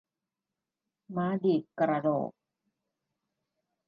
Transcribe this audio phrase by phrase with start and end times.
[1.15, 2.31] ม้าดีดกระโหลก